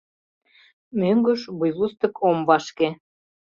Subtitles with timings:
[0.99, 2.89] Мӧҥгыш вуйвустык ом вашке.